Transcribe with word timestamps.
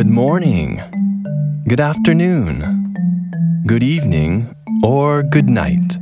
Good 0.00 0.08
morning, 0.08 0.80
good 1.68 1.78
afternoon, 1.78 2.94
good 3.66 3.82
evening, 3.82 4.56
or 4.82 5.22
good 5.22 5.50
night. 5.50 5.98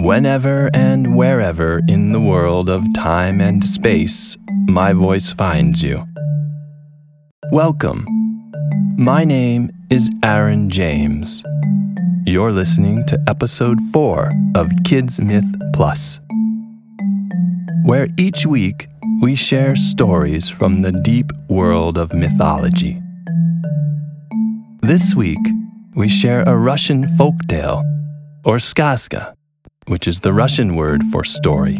Whenever 0.00 0.68
and 0.74 1.14
wherever 1.16 1.80
in 1.86 2.10
the 2.10 2.20
world 2.20 2.68
of 2.68 2.82
time 2.92 3.40
and 3.40 3.62
space 3.62 4.36
my 4.68 4.92
voice 4.92 5.32
finds 5.32 5.80
you. 5.80 6.04
Welcome. 7.52 8.04
My 8.98 9.22
name 9.22 9.70
is 9.88 10.10
Aaron 10.24 10.68
James. 10.68 11.44
You're 12.26 12.50
listening 12.50 13.06
to 13.06 13.24
episode 13.28 13.78
4 13.92 14.32
of 14.56 14.72
Kids 14.82 15.20
Myth 15.20 15.46
Plus, 15.72 16.18
where 17.84 18.08
each 18.18 18.44
week 18.44 18.88
we 19.22 19.36
share 19.36 19.76
stories 19.76 20.50
from 20.50 20.80
the 20.80 20.90
deep 20.90 21.30
world 21.48 21.96
of 21.96 22.12
mythology. 22.12 23.00
This 24.80 25.14
week, 25.14 25.38
we 25.94 26.08
share 26.08 26.42
a 26.42 26.56
Russian 26.56 27.04
folktale, 27.04 27.84
or 28.44 28.56
skazka, 28.56 29.32
which 29.86 30.08
is 30.08 30.18
the 30.18 30.32
Russian 30.32 30.74
word 30.74 31.04
for 31.12 31.22
story. 31.22 31.78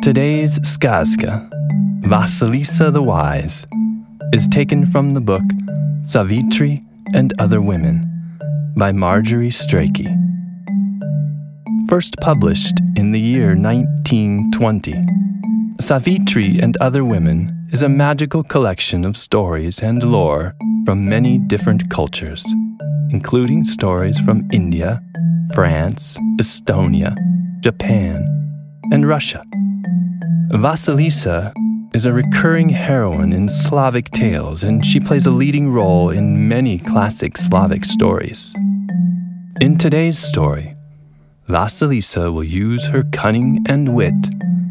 Today's 0.00 0.58
skazka, 0.60 1.50
Vasilisa 2.00 2.90
the 2.94 3.02
Wise, 3.02 3.66
is 4.32 4.48
taken 4.48 4.86
from 4.86 5.10
the 5.10 5.20
book 5.20 5.44
Savitri 6.00 6.80
and 7.12 7.34
Other 7.38 7.60
Women 7.60 8.08
by 8.74 8.90
Marjorie 8.90 9.50
Strachey. 9.50 10.08
First 11.90 12.16
published 12.22 12.80
in 12.96 13.12
the 13.12 13.20
year 13.20 13.48
1920. 13.48 15.27
Savitri 15.80 16.58
and 16.58 16.76
Other 16.80 17.04
Women 17.04 17.68
is 17.70 17.84
a 17.84 17.88
magical 17.88 18.42
collection 18.42 19.04
of 19.04 19.16
stories 19.16 19.78
and 19.78 20.02
lore 20.02 20.56
from 20.84 21.08
many 21.08 21.38
different 21.38 21.88
cultures, 21.88 22.44
including 23.10 23.64
stories 23.64 24.18
from 24.18 24.48
India, 24.52 25.00
France, 25.54 26.18
Estonia, 26.40 27.14
Japan, 27.60 28.26
and 28.90 29.08
Russia. 29.08 29.40
Vasilisa 30.50 31.52
is 31.94 32.06
a 32.06 32.12
recurring 32.12 32.70
heroine 32.70 33.32
in 33.32 33.48
Slavic 33.48 34.10
tales, 34.10 34.64
and 34.64 34.84
she 34.84 34.98
plays 34.98 35.26
a 35.26 35.30
leading 35.30 35.70
role 35.70 36.10
in 36.10 36.48
many 36.48 36.80
classic 36.80 37.36
Slavic 37.36 37.84
stories. 37.84 38.52
In 39.60 39.78
today's 39.78 40.18
story, 40.18 40.72
Vasilisa 41.48 42.32
will 42.32 42.44
use 42.44 42.86
her 42.86 43.04
cunning 43.12 43.64
and 43.68 43.94
wit 43.94 44.14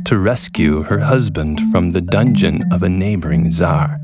to 0.07 0.17
rescue 0.17 0.83
her 0.83 0.99
husband 0.99 1.59
from 1.69 1.91
the 1.91 1.99
dungeon 1.99 2.63
of 2.71 2.81
a 2.81 2.87
neighboring 2.87 3.51
czar. 3.51 3.99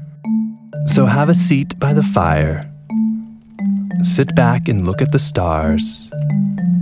So 0.86 1.06
have 1.06 1.30
a 1.30 1.34
seat 1.34 1.80
by 1.80 1.94
the 1.94 2.04
fire, 2.04 2.62
sit 4.02 4.36
back 4.36 4.68
and 4.68 4.86
look 4.86 5.02
at 5.02 5.14
the 5.14 5.20
stars, 5.20 6.12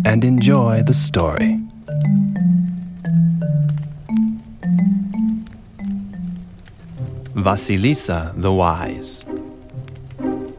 and 0.06 0.24
enjoy 0.24 0.82
the 0.82 0.96
story. 0.96 1.60
Vasilisa 7.36 8.34
the 8.36 8.52
Wise. 8.52 9.24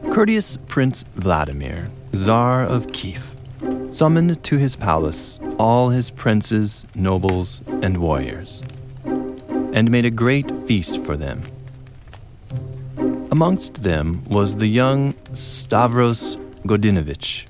Courteous 0.09 0.57
Prince 0.67 1.03
Vladimir, 1.15 1.87
Tsar 2.13 2.63
of 2.63 2.93
Kiev, 2.93 3.32
summoned 3.93 4.43
to 4.43 4.57
his 4.57 4.75
palace 4.75 5.39
all 5.59 5.89
his 5.89 6.09
princes, 6.09 6.85
nobles, 6.95 7.61
and 7.83 7.97
warriors, 7.99 8.63
and 9.05 9.91
made 9.91 10.03
a 10.03 10.09
great 10.09 10.49
feast 10.65 10.99
for 11.01 11.15
them. 11.15 11.43
Amongst 13.31 13.83
them 13.83 14.23
was 14.25 14.57
the 14.57 14.67
young 14.67 15.13
Stavros 15.33 16.37
Godinovich. 16.65 17.45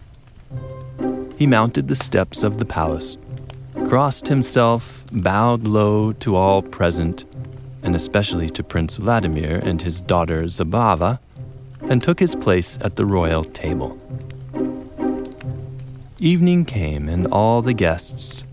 He 1.37 1.47
mounted 1.47 1.87
the 1.87 1.95
steps 1.95 2.43
of 2.43 2.57
the 2.57 2.65
palace, 2.65 3.17
crossed 3.87 4.27
himself, 4.27 5.05
bowed 5.13 5.65
low 5.65 6.11
to 6.13 6.35
all 6.35 6.61
present, 6.61 7.23
and 7.83 7.95
especially 7.95 8.49
to 8.49 8.63
Prince 8.63 8.97
Vladimir 8.97 9.61
and 9.63 9.81
his 9.81 10.01
daughter 10.01 10.43
Zabava, 10.43 11.19
and 11.89 12.01
took 12.01 12.19
his 12.19 12.35
place 12.35 12.77
at 12.81 12.97
the 12.97 13.05
royal 13.05 13.45
table. 13.45 13.97
Evening 16.23 16.63
came, 16.63 17.09
and 17.09 17.27
all 17.27 17.61
the 17.61 17.73
guests, 17.73 18.45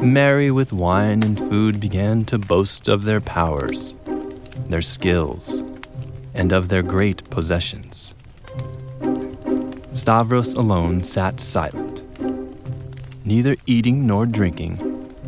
merry 0.00 0.50
with 0.50 0.72
wine 0.72 1.22
and 1.22 1.38
food, 1.38 1.78
began 1.78 2.24
to 2.24 2.38
boast 2.38 2.88
of 2.88 3.04
their 3.04 3.20
powers, 3.20 3.94
their 4.70 4.80
skills, 4.80 5.62
and 6.32 6.50
of 6.50 6.70
their 6.70 6.82
great 6.82 7.28
possessions. 7.28 8.14
Stavros 9.92 10.54
alone 10.54 11.04
sat 11.04 11.40
silent, 11.40 12.00
neither 13.26 13.54
eating 13.66 14.06
nor 14.06 14.24
drinking, 14.24 14.78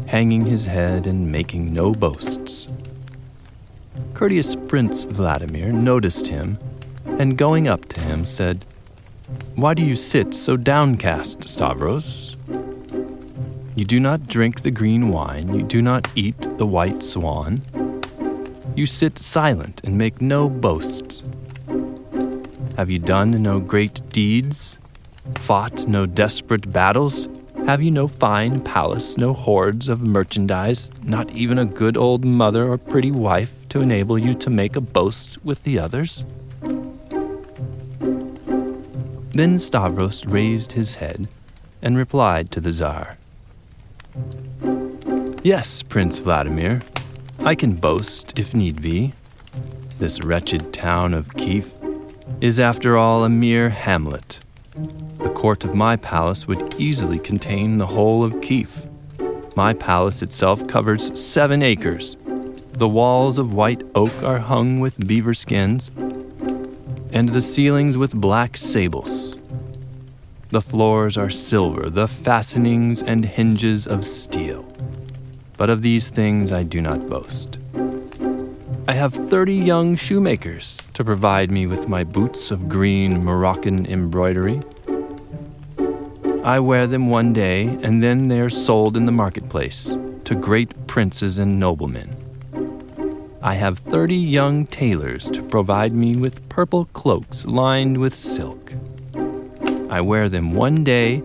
hanging 0.06 0.46
his 0.46 0.64
head 0.64 1.06
and 1.06 1.30
making 1.30 1.74
no 1.74 1.92
boasts. 1.92 2.68
Courteous 4.14 4.56
Prince 4.56 5.04
Vladimir 5.04 5.70
noticed 5.70 6.28
him, 6.28 6.56
and 7.04 7.36
going 7.36 7.68
up 7.68 7.84
to 7.90 8.00
him 8.00 8.24
said, 8.24 8.64
why 9.54 9.74
do 9.74 9.82
you 9.82 9.96
sit 9.96 10.34
so 10.34 10.56
downcast, 10.56 11.48
Stavros? 11.48 12.36
You 13.74 13.84
do 13.84 14.00
not 14.00 14.26
drink 14.26 14.62
the 14.62 14.70
green 14.70 15.08
wine, 15.08 15.54
you 15.54 15.62
do 15.62 15.82
not 15.82 16.08
eat 16.14 16.40
the 16.58 16.66
white 16.66 17.02
swan. 17.02 17.62
You 18.74 18.86
sit 18.86 19.18
silent 19.18 19.80
and 19.84 19.98
make 19.98 20.20
no 20.20 20.48
boasts. 20.48 21.22
Have 22.76 22.90
you 22.90 22.98
done 22.98 23.30
no 23.42 23.60
great 23.60 24.00
deeds? 24.10 24.78
Fought 25.36 25.86
no 25.86 26.06
desperate 26.06 26.72
battles? 26.72 27.28
Have 27.66 27.82
you 27.82 27.90
no 27.90 28.08
fine 28.08 28.60
palace, 28.60 29.16
no 29.16 29.32
hoards 29.32 29.88
of 29.88 30.02
merchandise, 30.02 30.90
not 31.02 31.30
even 31.30 31.58
a 31.58 31.64
good 31.64 31.96
old 31.96 32.24
mother 32.24 32.68
or 32.68 32.78
pretty 32.78 33.10
wife 33.10 33.52
to 33.68 33.80
enable 33.80 34.18
you 34.18 34.34
to 34.34 34.50
make 34.50 34.74
a 34.74 34.80
boast 34.80 35.44
with 35.44 35.62
the 35.62 35.78
others? 35.78 36.24
Then 39.34 39.58
Stavros 39.58 40.26
raised 40.26 40.72
his 40.72 40.96
head 40.96 41.28
and 41.80 41.96
replied 41.96 42.50
to 42.50 42.60
the 42.60 42.70
Tsar 42.70 43.16
Yes, 45.42 45.82
Prince 45.82 46.18
Vladimir, 46.18 46.82
I 47.40 47.54
can 47.54 47.74
boast 47.74 48.38
if 48.38 48.54
need 48.54 48.82
be. 48.82 49.14
This 49.98 50.22
wretched 50.22 50.72
town 50.72 51.14
of 51.14 51.34
Kiev 51.34 51.72
is, 52.40 52.60
after 52.60 52.96
all, 52.98 53.24
a 53.24 53.28
mere 53.30 53.70
hamlet. 53.70 54.40
The 54.74 55.30
court 55.30 55.64
of 55.64 55.74
my 55.74 55.96
palace 55.96 56.46
would 56.46 56.78
easily 56.78 57.18
contain 57.18 57.78
the 57.78 57.86
whole 57.86 58.22
of 58.22 58.40
Kiev. 58.42 58.86
My 59.56 59.72
palace 59.72 60.22
itself 60.22 60.66
covers 60.66 61.18
seven 61.18 61.62
acres. 61.62 62.16
The 62.72 62.88
walls 62.88 63.38
of 63.38 63.54
white 63.54 63.82
oak 63.94 64.22
are 64.22 64.38
hung 64.38 64.80
with 64.80 65.06
beaver 65.06 65.34
skins, 65.34 65.90
and 67.12 67.28
the 67.28 67.40
ceilings 67.40 67.96
with 67.96 68.14
black 68.14 68.56
sables. 68.56 69.36
The 70.48 70.62
floors 70.62 71.16
are 71.16 71.30
silver, 71.30 71.88
the 71.88 72.08
fastenings 72.08 73.00
and 73.02 73.24
hinges 73.24 73.86
of 73.86 74.04
steel. 74.04 74.64
But 75.56 75.70
of 75.70 75.82
these 75.82 76.08
things 76.08 76.52
I 76.52 76.62
do 76.62 76.80
not 76.80 77.08
boast. 77.08 77.58
I 78.88 78.94
have 78.94 79.14
thirty 79.14 79.54
young 79.54 79.96
shoemakers 79.96 80.76
to 80.94 81.04
provide 81.04 81.50
me 81.50 81.66
with 81.66 81.88
my 81.88 82.02
boots 82.02 82.50
of 82.50 82.68
green 82.68 83.24
Moroccan 83.24 83.86
embroidery. 83.86 84.60
I 86.42 86.58
wear 86.58 86.86
them 86.88 87.08
one 87.08 87.32
day, 87.32 87.66
and 87.82 88.02
then 88.02 88.28
they 88.28 88.40
are 88.40 88.50
sold 88.50 88.96
in 88.96 89.06
the 89.06 89.12
marketplace 89.12 89.96
to 90.24 90.34
great 90.34 90.86
princes 90.88 91.38
and 91.38 91.60
noblemen. 91.60 92.21
I 93.44 93.54
have 93.54 93.80
thirty 93.80 94.14
young 94.14 94.66
tailors 94.66 95.28
to 95.32 95.42
provide 95.42 95.92
me 95.92 96.14
with 96.14 96.48
purple 96.48 96.84
cloaks 96.92 97.44
lined 97.44 97.98
with 97.98 98.14
silk. 98.14 98.72
I 99.90 100.00
wear 100.00 100.28
them 100.28 100.54
one 100.54 100.84
day, 100.84 101.24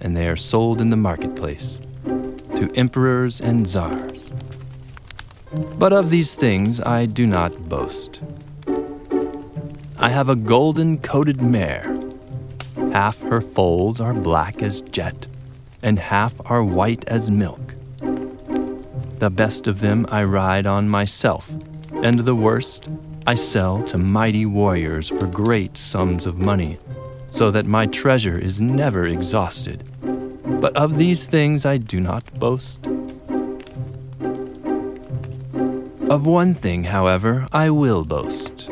and 0.00 0.16
they 0.16 0.26
are 0.26 0.36
sold 0.36 0.80
in 0.80 0.88
the 0.88 0.96
marketplace 0.96 1.78
to 2.56 2.72
emperors 2.76 3.42
and 3.42 3.68
czars. 3.68 4.32
But 5.78 5.92
of 5.92 6.08
these 6.08 6.34
things 6.34 6.80
I 6.80 7.04
do 7.04 7.26
not 7.26 7.68
boast. 7.68 8.20
I 9.98 10.08
have 10.08 10.30
a 10.30 10.36
golden 10.36 10.96
coated 10.96 11.42
mare. 11.42 11.94
Half 12.90 13.20
her 13.20 13.42
foals 13.42 14.00
are 14.00 14.14
black 14.14 14.62
as 14.62 14.80
jet, 14.80 15.26
and 15.82 15.98
half 15.98 16.32
are 16.46 16.64
white 16.64 17.04
as 17.04 17.30
milk. 17.30 17.71
The 19.22 19.30
best 19.30 19.68
of 19.68 19.78
them 19.78 20.04
I 20.08 20.24
ride 20.24 20.66
on 20.66 20.88
myself, 20.88 21.48
and 22.02 22.18
the 22.18 22.34
worst 22.34 22.88
I 23.24 23.36
sell 23.36 23.80
to 23.84 23.96
mighty 23.96 24.46
warriors 24.46 25.10
for 25.10 25.28
great 25.28 25.76
sums 25.76 26.26
of 26.26 26.40
money, 26.40 26.78
so 27.30 27.52
that 27.52 27.64
my 27.64 27.86
treasure 27.86 28.36
is 28.36 28.60
never 28.60 29.06
exhausted. 29.06 29.84
But 30.60 30.76
of 30.76 30.98
these 30.98 31.24
things 31.24 31.64
I 31.64 31.76
do 31.76 32.00
not 32.00 32.24
boast. 32.40 32.84
Of 36.10 36.26
one 36.26 36.52
thing, 36.52 36.82
however, 36.82 37.46
I 37.52 37.70
will 37.70 38.02
boast. 38.04 38.68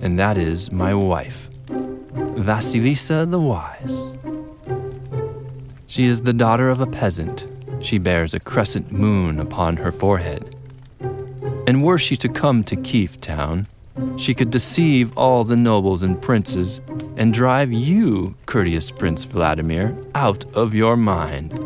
and 0.00 0.18
that 0.18 0.38
is 0.38 0.72
my 0.72 0.94
wife, 0.94 1.50
Vasilisa 1.68 3.30
the 3.30 3.38
Wise. 3.38 3.98
She 5.86 6.06
is 6.06 6.22
the 6.22 6.32
daughter 6.32 6.70
of 6.70 6.80
a 6.80 6.86
peasant. 6.86 7.59
She 7.80 7.98
bears 7.98 8.34
a 8.34 8.40
crescent 8.40 8.92
moon 8.92 9.38
upon 9.38 9.78
her 9.78 9.92
forehead. 9.92 10.56
And 11.66 11.82
were 11.82 11.98
she 11.98 12.16
to 12.16 12.28
come 12.28 12.64
to 12.64 12.76
Kiev 12.76 13.20
town, 13.20 13.66
she 14.16 14.34
could 14.34 14.50
deceive 14.50 15.16
all 15.16 15.44
the 15.44 15.56
nobles 15.56 16.02
and 16.02 16.20
princes 16.20 16.80
and 17.16 17.32
drive 17.32 17.72
you, 17.72 18.34
courteous 18.46 18.90
Prince 18.90 19.24
Vladimir, 19.24 19.96
out 20.14 20.44
of 20.54 20.74
your 20.74 20.96
mind. 20.96 21.58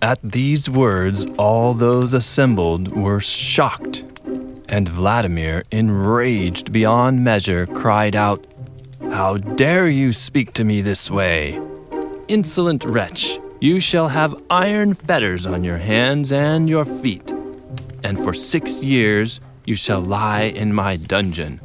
At 0.00 0.20
these 0.22 0.70
words, 0.70 1.26
all 1.38 1.74
those 1.74 2.14
assembled 2.14 2.88
were 2.88 3.20
shocked, 3.20 4.04
and 4.68 4.88
Vladimir, 4.88 5.64
enraged 5.72 6.72
beyond 6.72 7.24
measure, 7.24 7.66
cried 7.66 8.14
out, 8.14 8.46
How 9.10 9.38
dare 9.38 9.88
you 9.88 10.12
speak 10.12 10.52
to 10.54 10.64
me 10.64 10.82
this 10.82 11.10
way? 11.10 11.60
Insolent 12.28 12.84
wretch, 12.84 13.40
you 13.60 13.80
shall 13.80 14.08
have 14.08 14.40
iron 14.50 14.94
fetters 14.94 15.46
on 15.46 15.64
your 15.64 15.78
hands 15.78 16.30
and 16.30 16.68
your 16.68 16.84
feet, 16.84 17.30
and 18.04 18.18
for 18.18 18.32
six 18.32 18.82
years 18.82 19.40
you 19.66 19.74
shall 19.74 20.00
lie 20.00 20.42
in 20.42 20.72
my 20.72 20.96
dungeon, 20.96 21.60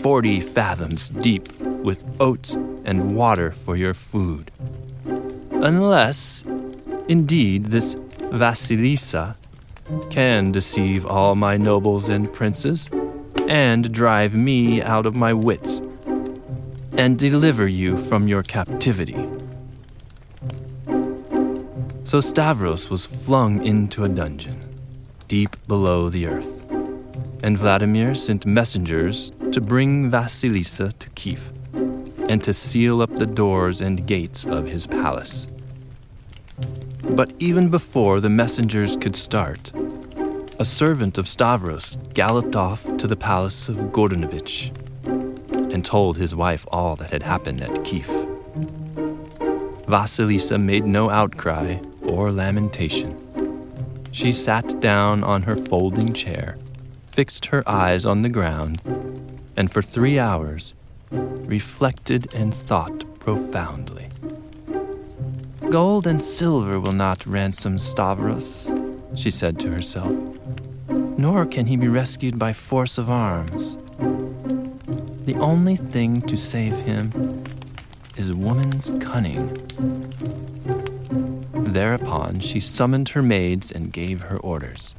forty 0.00 0.40
fathoms 0.40 1.10
deep, 1.10 1.60
with 1.60 2.04
oats 2.18 2.54
and 2.84 3.14
water 3.14 3.50
for 3.50 3.76
your 3.76 3.94
food. 3.94 4.50
Unless, 5.50 6.44
indeed, 7.08 7.66
this 7.66 7.94
Vasilisa 8.30 9.36
can 10.10 10.52
deceive 10.52 11.06
all 11.06 11.34
my 11.34 11.56
nobles 11.56 12.08
and 12.08 12.32
princes, 12.32 12.88
and 13.48 13.92
drive 13.92 14.34
me 14.34 14.82
out 14.82 15.06
of 15.06 15.14
my 15.14 15.32
wits, 15.32 15.80
and 16.96 17.18
deliver 17.18 17.68
you 17.68 17.96
from 17.96 18.28
your 18.28 18.42
captivity. 18.42 19.16
So 22.08 22.22
Stavros 22.22 22.88
was 22.88 23.04
flung 23.04 23.62
into 23.62 24.02
a 24.02 24.08
dungeon, 24.08 24.58
deep 25.28 25.56
below 25.68 26.08
the 26.08 26.26
earth 26.26 26.58
and 27.42 27.56
Vladimir 27.56 28.14
sent 28.14 28.46
messengers 28.46 29.30
to 29.52 29.60
bring 29.60 30.10
Vasilisa 30.10 30.92
to 30.98 31.10
Kiev 31.10 31.52
and 32.28 32.42
to 32.44 32.52
seal 32.52 33.00
up 33.00 33.14
the 33.14 33.26
doors 33.26 33.80
and 33.80 34.06
gates 34.06 34.44
of 34.44 34.66
his 34.66 34.86
palace. 34.86 35.46
But 37.10 37.32
even 37.38 37.68
before 37.68 38.20
the 38.20 38.28
messengers 38.30 38.96
could 38.96 39.16
start, 39.16 39.70
a 40.58 40.64
servant 40.64 41.18
of 41.18 41.28
Stavros 41.28 41.96
galloped 42.14 42.56
off 42.56 42.84
to 42.98 43.06
the 43.06 43.16
palace 43.16 43.68
of 43.68 43.76
Godinovich 43.92 44.72
and 45.72 45.84
told 45.84 46.16
his 46.16 46.34
wife 46.34 46.66
all 46.72 46.96
that 46.96 47.10
had 47.10 47.22
happened 47.22 47.60
at 47.60 47.84
Kiev. 47.84 48.08
Vasilisa 49.86 50.62
made 50.62 50.84
no 50.84 51.08
outcry 51.08 51.78
or 52.08 52.32
lamentation. 52.32 53.16
She 54.12 54.32
sat 54.32 54.80
down 54.80 55.22
on 55.22 55.42
her 55.42 55.56
folding 55.56 56.12
chair 56.12 56.56
fixed 57.18 57.46
her 57.46 57.68
eyes 57.68 58.06
on 58.06 58.22
the 58.22 58.28
ground 58.28 58.80
and 59.56 59.72
for 59.72 59.82
three 59.82 60.20
hours 60.20 60.72
reflected 61.10 62.32
and 62.32 62.54
thought 62.54 63.02
profoundly. 63.18 64.06
Gold 65.68 66.06
and 66.06 66.22
silver 66.22 66.78
will 66.78 66.92
not 66.92 67.26
ransom 67.26 67.80
Stavros, 67.80 68.70
she 69.16 69.32
said 69.32 69.58
to 69.58 69.68
herself, 69.68 70.14
nor 70.88 71.44
can 71.44 71.66
he 71.66 71.76
be 71.76 71.88
rescued 71.88 72.38
by 72.38 72.52
force 72.52 72.98
of 72.98 73.10
arms. 73.10 73.76
The 75.24 75.34
only 75.40 75.74
thing 75.74 76.22
to 76.22 76.36
save 76.36 76.76
him 76.82 77.42
is 78.16 78.32
woman's 78.32 78.92
cunning. 79.00 79.58
Thereupon 81.72 82.40
she 82.40 82.60
summoned 82.60 83.10
her 83.10 83.22
maids 83.22 83.70
and 83.70 83.92
gave 83.92 84.22
her 84.22 84.38
orders. 84.38 84.94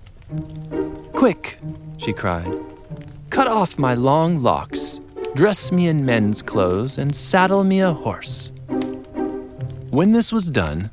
Quick, 1.14 1.58
she 1.98 2.14
cried, 2.14 2.60
cut 3.32 3.48
off 3.48 3.80
my 3.80 3.96
long 3.96 4.44
locks, 4.44 5.00
dress 5.34 5.72
me 5.72 5.88
in 5.88 6.06
men's 6.06 6.42
clothes, 6.42 6.98
and 6.98 7.16
saddle 7.16 7.64
me 7.64 7.82
a 7.82 7.94
horse. 7.94 8.52
When 9.90 10.12
this 10.12 10.32
was 10.32 10.48
done, 10.48 10.92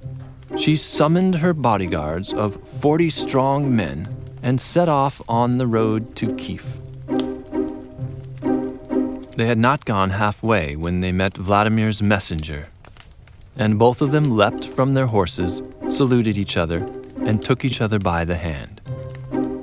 she 0.57 0.77
summoned 0.77 1.37
her 1.37 1.53
bodyguards 1.53 2.33
of 2.33 2.67
forty 2.67 3.11
strong 3.11 3.77
men 3.77 4.09
and 4.43 4.59
set 4.61 4.89
off 4.89 5.21
on 5.29 5.59
the 5.59 5.67
road 5.67 6.17
to 6.17 6.35
Kiev. 6.37 6.79
They 9.37 9.47
had 9.47 9.59
not 9.59 9.85
gone 9.85 10.11
halfway 10.11 10.77
when 10.77 11.01
they 11.01 11.13
met 11.13 11.37
Vladimir's 11.37 12.03
messenger, 12.03 12.69
and 13.59 13.79
both 13.79 14.03
of 14.03 14.11
them 14.13 14.37
leapt 14.37 14.67
from 14.67 14.95
their 14.95 15.07
horses, 15.07 15.63
saluted 15.89 16.39
each 16.39 16.57
other, 16.57 16.79
and 17.25 17.43
took 17.43 17.65
each 17.65 17.81
other 17.81 17.99
by 17.99 18.25
the 18.25 18.37
hand. 18.37 18.81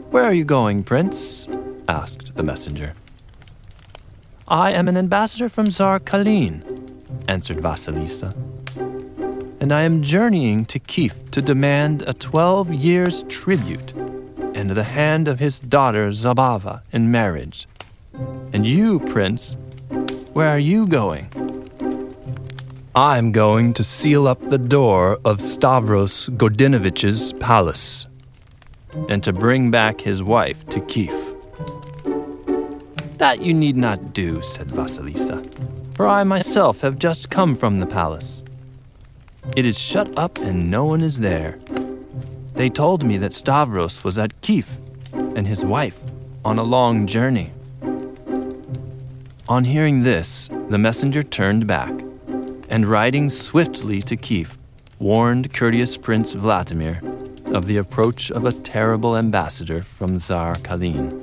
Where 0.09 0.23
are 0.23 0.33
you 0.33 0.45
going, 0.45 0.83
Prince? 0.83 1.47
asked 1.87 2.35
the 2.35 2.43
messenger. 2.43 2.93
I 4.47 4.71
am 4.71 4.87
an 4.87 4.97
ambassador 4.97 5.49
from 5.49 5.67
Tsar 5.67 5.99
Kalin, 5.99 6.63
answered 7.27 7.57
Vasilisa. 7.57 8.35
And 9.59 9.71
I 9.71 9.81
am 9.81 10.03
journeying 10.03 10.65
to 10.65 10.79
Kiev 10.79 11.31
to 11.31 11.41
demand 11.41 12.01
a 12.01 12.13
twelve 12.13 12.73
years' 12.73 13.23
tribute 13.23 13.93
and 14.53 14.71
the 14.71 14.83
hand 14.83 15.27
of 15.27 15.39
his 15.39 15.59
daughter 15.59 16.09
Zabava 16.09 16.81
in 16.91 17.09
marriage. 17.09 17.67
And 18.51 18.67
you, 18.67 18.99
Prince, 18.99 19.55
where 20.33 20.49
are 20.49 20.59
you 20.59 20.85
going? 20.85 21.29
I'm 22.95 23.31
going 23.31 23.73
to 23.73 23.83
seal 23.83 24.27
up 24.27 24.39
the 24.39 24.59
door 24.59 25.17
of 25.25 25.41
Stavros 25.41 26.29
Godinovich's 26.29 27.33
palace, 27.33 28.07
and 29.09 29.23
to 29.23 29.33
bring 29.33 29.71
back 29.71 30.01
his 30.01 30.21
wife 30.21 30.63
to 30.69 30.79
Kiev. 30.79 31.33
That 33.17 33.41
you 33.41 33.51
need 33.51 33.77
not 33.77 34.13
do, 34.13 34.43
said 34.43 34.67
Vasilisa, 34.67 35.41
for 35.95 36.07
I 36.07 36.23
myself 36.23 36.81
have 36.81 36.99
just 36.99 37.31
come 37.31 37.55
from 37.55 37.79
the 37.79 37.87
palace. 37.87 38.43
It 39.55 39.65
is 39.65 39.79
shut 39.79 40.15
up 40.15 40.37
and 40.37 40.69
no 40.69 40.85
one 40.85 41.01
is 41.01 41.19
there. 41.19 41.57
They 42.53 42.69
told 42.69 43.03
me 43.03 43.17
that 43.17 43.33
Stavros 43.33 44.03
was 44.03 44.19
at 44.19 44.39
Kiev 44.41 44.69
and 45.35 45.47
his 45.47 45.65
wife 45.65 45.99
on 46.45 46.59
a 46.59 46.63
long 46.63 47.07
journey. 47.07 47.53
On 49.47 49.63
hearing 49.63 50.03
this, 50.03 50.47
the 50.69 50.77
messenger 50.77 51.23
turned 51.23 51.65
back 51.65 51.91
and 52.73 52.87
riding 52.87 53.29
swiftly 53.29 54.01
to 54.01 54.15
Kiev, 54.15 54.57
warned 54.97 55.53
courteous 55.53 55.95
Prince 55.95 56.33
Vladimir 56.33 57.01
of 57.53 57.67
the 57.67 57.77
approach 57.77 58.31
of 58.31 58.45
a 58.45 58.51
terrible 58.51 59.15
ambassador 59.15 59.83
from 59.83 60.17
Tsar 60.17 60.55
Kalin. 60.55 61.21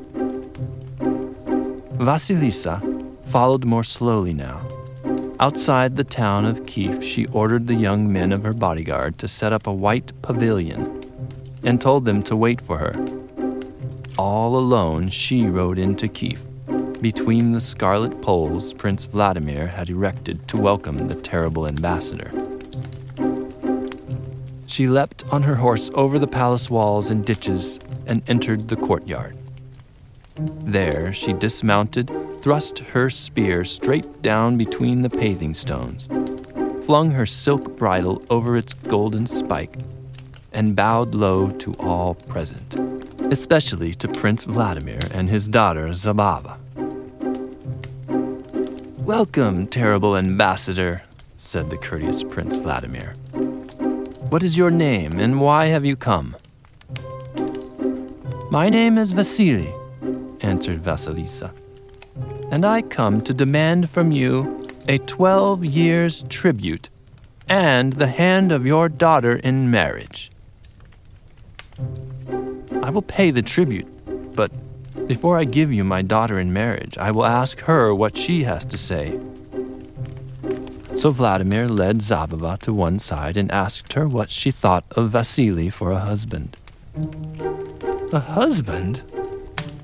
Vasilisa 1.99 2.79
followed 3.27 3.65
more 3.65 3.83
slowly 3.83 4.33
now. 4.33 4.65
Outside 5.41 5.97
the 5.97 6.05
town 6.05 6.45
of 6.45 6.67
Kiev, 6.67 7.03
she 7.03 7.27
ordered 7.27 7.67
the 7.67 7.75
young 7.75 8.13
men 8.13 8.31
of 8.31 8.45
her 8.45 8.53
bodyguard 8.53 9.19
to 9.19 9.27
set 9.27 9.53
up 9.53 9.67
a 9.67 9.73
white 9.73 10.13
pavilion 10.23 11.03
and 11.65 11.81
told 11.81 12.05
them 12.05 12.23
to 12.23 12.37
wait 12.37 12.61
for 12.61 12.79
her. 12.79 12.95
All 14.17 14.55
alone, 14.55 15.09
she 15.09 15.47
rode 15.47 15.81
into 15.81 16.07
Kiev, 16.07 16.47
between 17.01 17.53
the 17.53 17.61
scarlet 17.61 18.21
poles 18.21 18.73
Prince 18.75 19.07
Vladimir 19.07 19.67
had 19.67 19.89
erected 19.89 20.47
to 20.49 20.57
welcome 20.57 21.09
the 21.09 21.15
terrible 21.15 21.67
ambassador. 21.67 22.31
She 24.67 24.87
leapt 24.87 25.25
on 25.33 25.43
her 25.43 25.57
horse 25.57 25.91
over 25.95 26.19
the 26.19 26.27
palace 26.27 26.71
walls 26.71 27.11
and 27.11 27.25
ditches 27.25 27.81
and 28.07 28.23
entered 28.29 28.69
the 28.69 28.77
courtyard. 28.77 29.37
There 30.37 31.13
she 31.13 31.33
dismounted, 31.33 32.11
thrust 32.41 32.79
her 32.79 33.11
spear 33.11 33.65
straight 33.65 34.23
down 34.23 34.57
between 34.57 35.03
the 35.03 35.11
paving 35.11 35.55
stones, 35.55 36.07
flung 36.85 37.11
her 37.11 37.27
silk 37.27 37.77
bridle 37.77 38.23
over 38.31 38.57
its 38.57 38.75
golden 38.75 39.27
spike, 39.27 39.77
and 40.53 40.77
bowed 40.77 41.15
low 41.15 41.51
to 41.51 41.75
all 41.75 42.15
present, 42.15 42.75
especially 43.33 43.93
to 43.95 44.09
Prince 44.09 44.45
Vladimir 44.45 45.01
and 45.13 45.29
his 45.29 45.49
daughter 45.49 45.89
Zabava. 45.89 46.59
Welcome, 49.11 49.67
terrible 49.67 50.17
ambassador, 50.17 51.03
said 51.37 51.69
the 51.69 51.77
courteous 51.77 52.23
Prince 52.23 52.55
Vladimir. 52.55 53.15
What 54.29 54.45
is 54.45 54.57
your 54.57 54.71
name, 54.71 55.19
and 55.19 55.41
why 55.41 55.67
have 55.67 55.85
you 55.85 55.97
come? 55.97 56.37
My 58.53 58.69
name 58.69 58.97
is 58.97 59.11
Vasily, 59.11 59.75
answered 60.43 60.81
Vasilisa, 60.81 61.51
and 62.53 62.65
I 62.65 62.83
come 62.83 63.21
to 63.23 63.35
demand 63.35 63.91
from 63.91 64.13
you 64.13 64.65
a 64.87 64.99
twelve 64.99 65.65
years' 65.65 66.23
tribute 66.29 66.89
and 67.49 67.95
the 67.95 68.07
hand 68.07 68.53
of 68.53 68.65
your 68.65 68.89
daughter 68.89 69.35
in 69.35 69.73
marriage. 69.73 70.31
I 72.81 72.91
will 72.91 73.03
pay 73.03 73.33
the 73.33 73.43
tribute, 73.43 73.89
but 74.37 74.53
Before 75.11 75.41
I 75.41 75.43
give 75.43 75.73
you 75.73 75.83
my 75.83 76.03
daughter 76.03 76.39
in 76.39 76.53
marriage, 76.53 76.97
I 76.97 77.11
will 77.11 77.27
ask 77.27 77.59
her 77.63 77.93
what 77.93 78.17
she 78.17 78.45
has 78.45 78.65
to 78.67 78.79
say. 78.79 79.19
So 80.95 81.11
Vladimir 81.11 81.69
led 81.69 81.99
Zabava 81.99 82.57
to 82.61 82.73
one 82.73 83.01
side 83.01 83.37
and 83.37 83.51
asked 83.51 83.95
her 83.95 84.07
what 84.07 84.31
she 84.31 84.53
thought 84.53 84.85
of 84.93 85.11
Vasily 85.11 85.69
for 85.69 85.91
a 85.91 85.99
husband. 85.99 86.57
A 88.13 88.21
husband? 88.21 89.03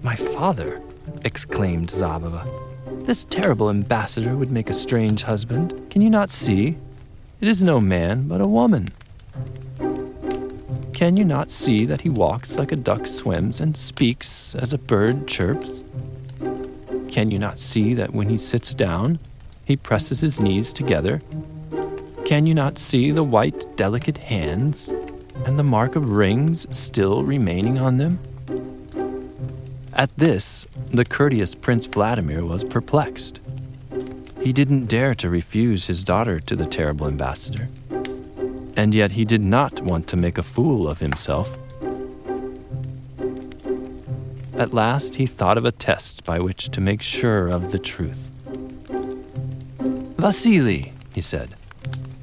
My 0.00 0.14
father, 0.14 0.80
exclaimed 1.24 1.88
Zabava. 1.88 2.46
This 3.04 3.24
terrible 3.24 3.68
ambassador 3.68 4.36
would 4.36 4.52
make 4.52 4.70
a 4.70 4.72
strange 4.72 5.24
husband. 5.24 5.90
Can 5.90 6.02
you 6.02 6.10
not 6.10 6.30
see? 6.30 6.76
It 7.40 7.48
is 7.48 7.64
no 7.64 7.80
man, 7.80 8.28
but 8.28 8.40
a 8.40 8.46
woman. 8.46 8.90
Can 10.96 11.18
you 11.18 11.24
not 11.24 11.50
see 11.50 11.84
that 11.84 12.00
he 12.00 12.08
walks 12.08 12.56
like 12.56 12.72
a 12.72 12.76
duck 12.76 13.06
swims 13.06 13.60
and 13.60 13.76
speaks 13.76 14.54
as 14.54 14.72
a 14.72 14.78
bird 14.78 15.28
chirps? 15.28 15.84
Can 17.10 17.30
you 17.30 17.38
not 17.38 17.58
see 17.58 17.92
that 17.92 18.14
when 18.14 18.30
he 18.30 18.38
sits 18.38 18.72
down, 18.72 19.18
he 19.62 19.76
presses 19.76 20.20
his 20.22 20.40
knees 20.40 20.72
together. 20.72 21.20
Can 22.24 22.46
you 22.46 22.54
not 22.54 22.78
see 22.78 23.10
the 23.10 23.22
white, 23.22 23.76
delicate 23.76 24.16
hands 24.16 24.88
and 25.44 25.58
the 25.58 25.62
mark 25.62 25.96
of 25.96 26.16
rings 26.16 26.66
still 26.74 27.22
remaining 27.24 27.78
on 27.78 27.98
them? 27.98 28.18
At 29.92 30.16
this, 30.16 30.66
the 30.92 31.04
courteous 31.04 31.54
Prince 31.54 31.84
Vladimir 31.84 32.42
was 32.42 32.64
perplexed. 32.64 33.38
He 34.40 34.54
didn't 34.54 34.86
dare 34.86 35.14
to 35.16 35.28
refuse 35.28 35.88
his 35.88 36.02
daughter 36.04 36.40
to 36.40 36.56
the 36.56 36.64
terrible 36.64 37.06
ambassador, 37.06 37.68
and 38.76 38.94
yet 38.94 39.12
he 39.12 39.24
did 39.24 39.42
not 39.42 39.80
want 39.80 40.06
to 40.08 40.16
make 40.16 40.38
a 40.38 40.42
fool 40.42 40.86
of 40.86 41.00
himself. 41.00 41.56
At 44.54 44.72
last, 44.72 45.16
he 45.16 45.26
thought 45.26 45.58
of 45.58 45.64
a 45.64 45.72
test 45.72 46.24
by 46.24 46.38
which 46.38 46.70
to 46.70 46.80
make 46.80 47.02
sure 47.02 47.48
of 47.48 47.72
the 47.72 47.78
truth. 47.78 48.30
Vasily, 50.16 50.92
he 51.14 51.20
said, 51.20 51.54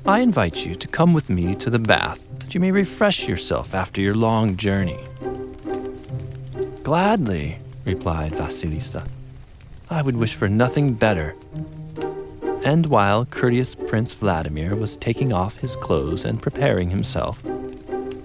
I 0.06 0.20
invite 0.20 0.66
you 0.66 0.76
to 0.76 0.88
come 0.88 1.14
with 1.14 1.30
me 1.30 1.56
to 1.56 1.70
the 1.70 1.80
bath 1.80 2.20
that 2.40 2.54
you 2.54 2.60
may 2.60 2.72
refresh 2.72 3.28
yourself 3.28 3.74
after 3.74 4.02
your 4.02 4.16
long 4.16 4.58
journey. 4.58 5.00
Gladly, 6.84 7.58
replied 7.86 8.34
Vasilisa. 8.34 9.08
I 9.90 10.02
would 10.02 10.16
wish 10.16 10.36
for 10.36 10.50
nothing 10.50 10.94
better. 10.94 11.36
And 12.64 12.86
while 12.86 13.26
courteous 13.26 13.76
Prince 13.76 14.14
Vladimir 14.14 14.74
was 14.74 14.96
taking 14.96 15.34
off 15.34 15.58
his 15.58 15.76
clothes 15.76 16.24
and 16.24 16.42
preparing 16.42 16.90
himself, 16.90 17.44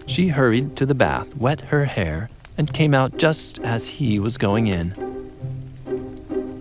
she 0.06 0.28
hurried 0.28 0.76
to 0.76 0.86
the 0.86 0.94
bath, 0.94 1.36
wet 1.36 1.60
her 1.60 1.84
hair, 1.84 2.30
and 2.56 2.72
came 2.72 2.94
out 2.94 3.18
just 3.18 3.58
as 3.60 3.88
he 3.88 4.18
was 4.18 4.38
going 4.38 4.68
in. 4.68 4.90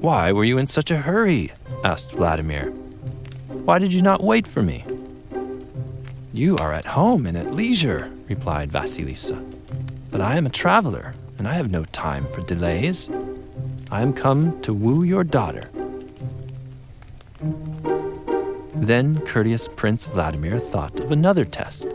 Why 0.02 0.32
were 0.32 0.44
you 0.44 0.58
in 0.58 0.68
such 0.68 0.92
a 0.92 0.98
hurry? 0.98 1.52
asked 1.84 2.12
Vladimir. 2.14 2.72
Why 3.66 3.80
did 3.80 3.94
you 3.94 4.02
not 4.02 4.24
wait 4.24 4.48
for 4.48 4.64
me? 4.64 4.84
You 6.34 6.58
are 6.58 6.74
at 6.74 6.86
home 6.86 7.26
and 7.26 7.38
at 7.38 7.54
leisure, 7.54 8.12
replied 8.28 8.72
Vasilisa. 8.72 9.44
But 10.12 10.22
I 10.22 10.38
am 10.38 10.46
a 10.46 10.52
traveler, 10.52 11.14
and 11.38 11.48
I 11.48 11.54
have 11.54 11.72
no 11.72 11.84
time 11.86 12.28
for 12.28 12.42
delays. 12.42 13.10
I 13.92 14.02
am 14.02 14.14
come 14.14 14.60
to 14.62 14.74
woo 14.74 15.04
your 15.04 15.24
daughter. 15.24 15.70
Then 18.88 19.20
courteous 19.22 19.68
Prince 19.68 20.06
Vladimir 20.06 20.58
thought 20.58 21.00
of 21.00 21.12
another 21.12 21.46
test. 21.46 21.88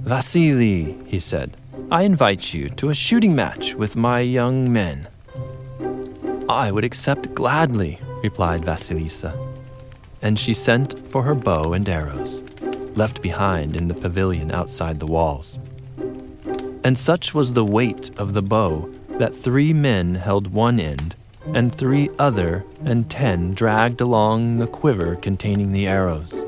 Vasily, 0.00 0.96
he 1.06 1.20
said, 1.20 1.56
I 1.90 2.02
invite 2.02 2.52
you 2.52 2.68
to 2.70 2.88
a 2.88 2.94
shooting 2.94 3.34
match 3.34 3.74
with 3.74 3.96
my 3.96 4.20
young 4.20 4.72
men. 4.72 5.08
I 6.48 6.72
would 6.72 6.84
accept 6.84 7.34
gladly, 7.34 7.98
replied 8.22 8.62
Vasilisa 8.62 9.50
and 10.22 10.38
she 10.38 10.54
sent 10.54 10.98
for 11.08 11.22
her 11.22 11.34
bow 11.34 11.72
and 11.72 11.88
arrows, 11.88 12.44
left 12.94 13.22
behind 13.22 13.76
in 13.76 13.88
the 13.88 13.94
pavilion 13.94 14.50
outside 14.50 15.00
the 15.00 15.06
walls. 15.06 15.58
And 16.84 16.98
such 16.98 17.34
was 17.34 17.52
the 17.52 17.64
weight 17.64 18.10
of 18.18 18.34
the 18.34 18.42
bow 18.42 18.92
that 19.18 19.34
three 19.34 19.72
men 19.72 20.14
held 20.16 20.52
one 20.52 20.80
end, 20.80 21.14
and 21.46 21.74
three 21.74 22.10
other 22.18 22.64
and 22.84 23.10
ten 23.10 23.54
dragged 23.54 24.00
along 24.00 24.58
the 24.58 24.66
quiver 24.66 25.16
containing 25.16 25.72
the 25.72 25.86
arrows. 25.86 26.44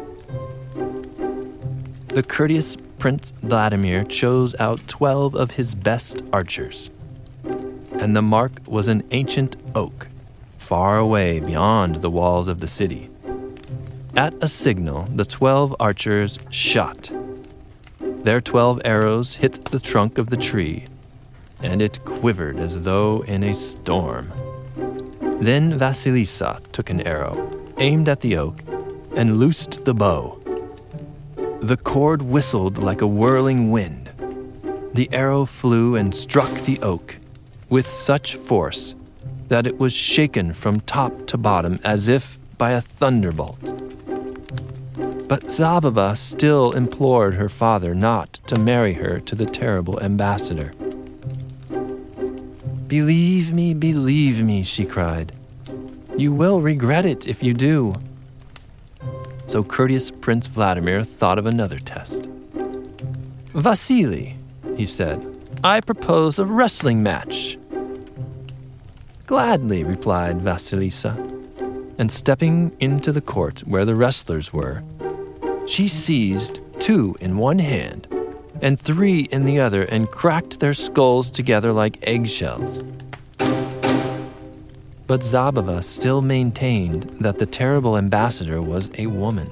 The 2.09 2.23
courteous 2.23 2.77
Prince 2.99 3.33
Vladimir 3.43 4.05
chose 4.05 4.55
out 4.61 4.87
twelve 4.87 5.35
of 5.35 5.53
his 5.53 5.75
best 5.75 6.23
archers, 6.33 6.91
and 7.93 8.15
the 8.15 8.23
mark 8.23 8.53
was 8.67 8.87
an 8.87 9.03
ancient 9.11 9.57
oak, 9.75 10.07
far 10.59 10.99
away 10.99 11.41
beyond 11.41 11.97
the 11.97 12.11
walls 12.11 12.47
of 12.47 12.61
the 12.61 12.69
city. 12.69 13.09
At 14.15 14.35
a 14.43 14.47
signal, 14.47 15.05
the 15.05 15.25
twelve 15.25 15.75
archers 15.81 16.39
shot. 16.51 17.11
Their 17.99 18.41
twelve 18.41 18.81
arrows 18.85 19.37
hit 19.37 19.65
the 19.65 19.81
trunk 19.81 20.19
of 20.19 20.29
the 20.29 20.37
tree, 20.37 20.85
and 21.63 21.81
it 21.81 22.05
quivered 22.05 22.61
as 22.61 22.85
though 22.85 23.23
in 23.23 23.43
a 23.43 23.55
storm. 23.55 24.31
Then 25.43 25.77
Vasilisa 25.77 26.61
took 26.71 26.89
an 26.89 27.01
arrow, 27.01 27.51
aimed 27.79 28.09
at 28.09 28.21
the 28.21 28.37
oak, 28.37 28.61
and 29.17 29.39
loosed 29.39 29.85
the 29.85 29.93
bow. 29.93 30.39
The 31.61 31.77
cord 31.77 32.23
whistled 32.23 32.79
like 32.79 33.01
a 33.01 33.09
whirling 33.09 33.73
wind. 33.73 34.09
The 34.95 35.09
arrow 35.13 35.45
flew 35.45 35.97
and 35.97 36.15
struck 36.15 36.53
the 36.61 36.79
oak 36.79 37.17
with 37.69 37.89
such 37.89 38.37
force 38.37 38.95
that 39.49 39.67
it 39.67 39.81
was 39.81 39.93
shaken 39.93 40.53
from 40.53 40.79
top 40.83 41.27
to 41.27 41.37
bottom 41.37 41.81
as 41.83 42.07
if 42.07 42.39
by 42.57 42.71
a 42.71 42.81
thunderbolt. 42.81 43.59
But 45.27 45.49
Zabava 45.49 46.17
still 46.17 46.71
implored 46.71 47.35
her 47.35 47.49
father 47.49 47.97
not 47.97 48.35
to 48.47 48.61
marry 48.61 48.93
her 48.93 49.19
to 49.19 49.35
the 49.35 49.47
terrible 49.47 50.01
ambassador. 50.01 50.73
Believe 52.93 53.55
me, 53.55 53.73
believe 53.73 54.43
me, 54.43 54.63
she 54.63 54.85
cried. 54.85 55.33
You 56.19 56.31
will 56.31 56.61
regret 56.61 57.07
it 57.07 57.27
if 57.27 57.43
you 57.43 57.55
do. 57.55 57.95
So 59.47 59.65
courteous 59.65 60.11
Prince 60.11 60.47
Vladimir 60.47 61.03
thought 61.03 61.39
of 61.39 61.47
another 61.47 61.79
test. 61.79 62.27
Vasily, 63.55 64.37
he 64.77 64.85
said, 64.85 65.27
I 65.65 65.81
propose 65.81 66.39
a 66.39 66.45
wrestling 66.45 67.03
match. 67.03 67.57
Gladly, 69.25 69.85
replied 69.85 70.41
Vasilisa, 70.41 71.17
and 71.97 72.13
stepping 72.13 72.77
into 72.79 73.11
the 73.11 73.23
court 73.23 73.61
where 73.61 73.87
the 73.87 73.97
wrestlers 73.97 74.53
were, 74.53 74.83
she 75.67 75.89
seized 75.89 76.61
two 76.79 77.17
in 77.23 77.39
one 77.39 77.59
hand 77.59 78.07
and 78.63 78.81
three 78.81 79.23
in 79.33 79.45
the 79.45 79.61
other 79.61 79.83
and 79.83 80.11
cracked 80.11 80.61
their 80.61 80.73
skulls 80.73 81.31
together 81.31 81.73
like 81.73 81.99
eggshells. 82.03 82.83
But 85.09 85.21
Zabava 85.21 85.85
still 85.85 86.23
maintained 86.23 87.03
that 87.21 87.39
the 87.39 87.45
terrible 87.45 87.99
ambassador 87.99 88.63
was 88.63 88.89
a 88.97 89.09
woman. 89.09 89.51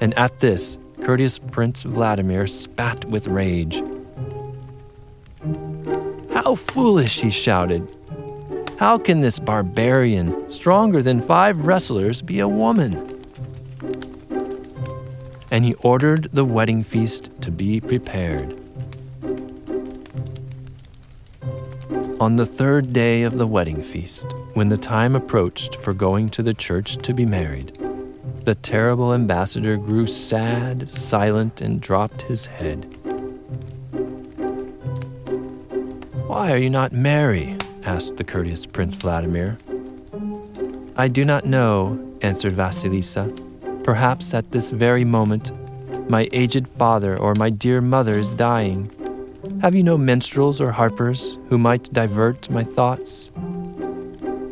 And 0.00 0.14
at 0.14 0.40
this, 0.40 0.78
courteous 1.02 1.38
Prince 1.38 1.82
Vladimir 1.82 2.46
spat 2.46 3.04
with 3.04 3.28
rage. 3.28 3.82
How 6.32 6.54
foolish, 6.54 7.20
he 7.20 7.30
shouted. 7.30 7.94
How 8.78 8.96
can 8.96 9.20
this 9.20 9.38
barbarian, 9.38 10.48
stronger 10.48 11.02
than 11.02 11.20
five 11.20 11.66
wrestlers, 11.66 12.22
be 12.22 12.40
a 12.40 12.48
woman? 12.48 13.19
And 15.50 15.64
he 15.64 15.74
ordered 15.74 16.28
the 16.32 16.44
wedding 16.44 16.82
feast 16.82 17.42
to 17.42 17.50
be 17.50 17.80
prepared. 17.80 18.56
On 22.20 22.36
the 22.36 22.46
third 22.46 22.92
day 22.92 23.22
of 23.22 23.38
the 23.38 23.46
wedding 23.46 23.80
feast, 23.80 24.26
when 24.54 24.68
the 24.68 24.76
time 24.76 25.16
approached 25.16 25.76
for 25.76 25.94
going 25.94 26.28
to 26.30 26.42
the 26.42 26.52
church 26.52 26.96
to 26.98 27.14
be 27.14 27.24
married, 27.24 27.76
the 28.44 28.54
terrible 28.54 29.14
ambassador 29.14 29.76
grew 29.76 30.06
sad, 30.06 30.88
silent, 30.90 31.60
and 31.60 31.80
dropped 31.80 32.22
his 32.22 32.46
head. 32.46 32.84
Why 36.26 36.52
are 36.52 36.58
you 36.58 36.70
not 36.70 36.92
merry? 36.92 37.56
asked 37.84 38.18
the 38.18 38.24
courteous 38.24 38.66
Prince 38.66 38.94
Vladimir. 38.96 39.56
I 40.96 41.08
do 41.08 41.24
not 41.24 41.46
know, 41.46 42.16
answered 42.20 42.52
Vasilisa. 42.52 43.49
Perhaps 43.84 44.34
at 44.34 44.50
this 44.52 44.70
very 44.70 45.04
moment, 45.04 45.52
my 46.10 46.28
aged 46.32 46.68
father 46.68 47.16
or 47.16 47.34
my 47.38 47.50
dear 47.50 47.80
mother 47.80 48.18
is 48.18 48.34
dying. 48.34 48.90
Have 49.62 49.74
you 49.74 49.82
no 49.82 49.96
minstrels 49.96 50.60
or 50.60 50.72
harpers 50.72 51.38
who 51.48 51.58
might 51.58 51.92
divert 51.92 52.50
my 52.50 52.64
thoughts? 52.64 53.30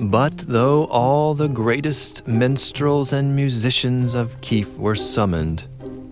But 0.00 0.38
though 0.38 0.85
all 0.87 1.35
the 1.35 1.49
greatest 1.49 2.26
minstrels 2.28 3.12
and 3.12 3.35
musicians 3.35 4.14
of 4.14 4.40
Kiev 4.40 4.78
were 4.78 4.94
summoned, 4.94 5.64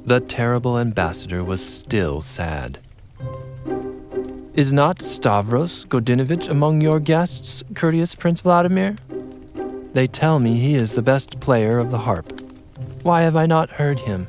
the 0.05 0.21
terrible 0.21 0.79
ambassador 0.79 1.45
was 1.45 1.65
still 1.65 2.21
sad. 2.21 2.79
Is 4.55 4.73
not 4.73 5.03
Stavros 5.03 5.85
Godinovich 5.85 6.49
among 6.49 6.81
your 6.81 6.99
guests, 6.99 7.63
courteous 7.75 8.15
Prince 8.15 8.41
Vladimir? 8.41 8.97
They 9.93 10.07
tell 10.07 10.39
me 10.39 10.59
he 10.59 10.75
is 10.75 10.95
the 10.95 11.03
best 11.03 11.41
player 11.41 11.79
of 11.79 11.91
the 11.91 11.99
harp. 11.99 12.36
Why 13.07 13.23
have 13.23 13.37
I 13.37 13.47
not 13.47 13.71
heard 13.71 14.01
him? 14.01 14.27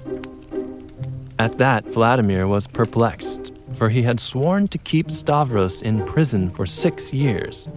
At 1.40 1.58
that, 1.58 1.84
Vladimir 1.86 2.48
was 2.48 2.68
perplexed, 2.68 3.52
for 3.74 3.90
he 3.90 4.04
had 4.04 4.20
sworn 4.20 4.68
to 4.68 4.78
keep 4.78 5.10
Stavros 5.10 5.82
in 5.82 6.06
prison 6.06 6.52
for 6.52 6.68
six 6.68 7.12
years, 7.12 7.68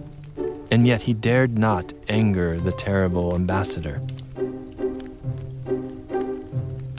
and 0.69 0.85
yet 0.85 1.01
he 1.01 1.13
dared 1.13 1.57
not 1.57 1.91
anger 2.07 2.59
the 2.59 2.71
terrible 2.71 3.33
ambassador. 3.33 3.99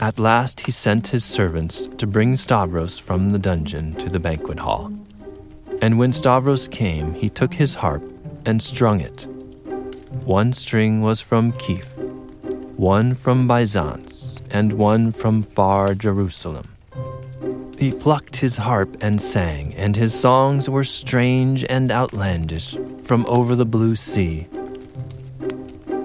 At 0.01 0.19
last 0.19 0.59
he 0.59 0.71
sent 0.73 1.07
his 1.07 1.23
servants 1.23 1.87
to 1.87 2.05
bring 2.05 2.35
Stavros 2.35 2.99
from 2.99 3.29
the 3.29 3.39
dungeon 3.39 3.95
to 3.95 4.09
the 4.09 4.19
banquet 4.19 4.59
hall. 4.59 4.91
And 5.81 5.97
when 5.97 6.11
Stavros 6.11 6.67
came, 6.67 7.13
he 7.13 7.29
took 7.29 7.53
his 7.53 7.75
harp 7.75 8.03
and 8.45 8.61
strung 8.61 8.99
it. 8.99 9.27
One 10.25 10.51
string 10.51 10.99
was 10.99 11.21
from 11.21 11.53
Kiev, 11.53 11.92
one 12.77 13.13
from 13.13 13.47
Byzance, 13.47 14.41
and 14.49 14.73
one 14.73 15.11
from 15.11 15.41
far 15.41 15.93
Jerusalem. 15.93 16.65
He 17.77 17.91
plucked 17.91 18.37
his 18.37 18.57
harp 18.57 18.97
and 19.01 19.21
sang, 19.21 19.73
and 19.75 19.95
his 19.95 20.13
songs 20.17 20.69
were 20.69 20.83
strange 20.83 21.65
and 21.65 21.91
outlandish 21.91 22.77
from 23.03 23.25
over 23.27 23.55
the 23.55 23.65
blue 23.65 23.95
sea. 23.95 24.47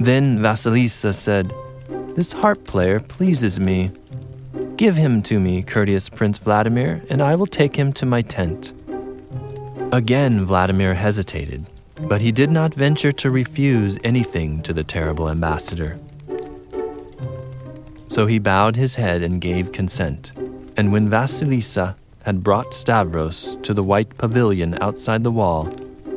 Then 0.00 0.38
Vasilisa 0.38 1.14
said, 1.14 1.52
This 2.16 2.32
harp 2.32 2.66
player 2.66 3.00
pleases 3.00 3.60
me. 3.60 3.90
Give 4.76 4.96
him 4.96 5.22
to 5.22 5.40
me, 5.40 5.62
courteous 5.62 6.08
Prince 6.08 6.38
Vladimir, 6.38 7.02
and 7.10 7.22
I 7.22 7.34
will 7.34 7.46
take 7.46 7.76
him 7.76 7.92
to 7.94 8.06
my 8.06 8.22
tent. 8.22 8.72
Again 9.92 10.44
Vladimir 10.44 10.94
hesitated, 10.94 11.66
but 12.02 12.20
he 12.20 12.30
did 12.30 12.50
not 12.50 12.74
venture 12.74 13.12
to 13.12 13.30
refuse 13.30 13.98
anything 14.04 14.62
to 14.62 14.72
the 14.72 14.84
terrible 14.84 15.30
ambassador. 15.30 15.98
So 18.08 18.26
he 18.26 18.38
bowed 18.38 18.76
his 18.76 18.96
head 18.96 19.22
and 19.22 19.40
gave 19.40 19.72
consent. 19.72 20.32
And 20.76 20.92
when 20.92 21.08
Vasilisa 21.08 21.94
had 22.22 22.42
brought 22.42 22.74
Stavros 22.74 23.56
to 23.62 23.72
the 23.72 23.82
white 23.82 24.16
pavilion 24.18 24.76
outside 24.80 25.22
the 25.22 25.30
wall, 25.30 25.72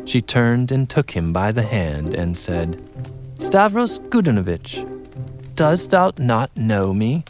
she 0.06 0.22
turned 0.22 0.72
and 0.72 0.90
took 0.90 1.12
him 1.12 1.32
by 1.32 1.52
the 1.52 1.64
hand 1.64 2.14
and 2.14 2.38
said, 2.38 2.82
Stavros 3.40 4.00
Godinovich, 4.00 4.86
dost 5.56 5.92
thou 5.92 6.12
not 6.18 6.56
know 6.58 6.94
me? 6.94 7.24